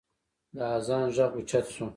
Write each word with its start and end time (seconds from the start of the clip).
د 0.55 0.57
اذان 0.75 1.03
غږ 1.15 1.31
اوچت 1.37 1.65
شو. 1.75 1.85